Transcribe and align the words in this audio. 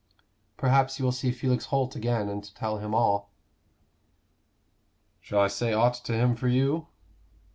"Perhaps 0.57 0.97
you 0.97 1.05
will 1.05 1.11
see 1.11 1.31
Felix 1.31 1.65
Holt 1.65 1.95
again 1.95 2.27
and 2.27 2.55
tell 2.55 2.79
him 2.79 2.95
all?" 2.95 3.29
"Shall 5.19 5.41
I 5.41 5.47
say 5.47 5.73
aught 5.73 5.93
to 6.05 6.13
him 6.13 6.35
for 6.35 6.47
you?" 6.47 6.87